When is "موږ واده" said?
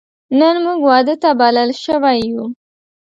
0.65-1.15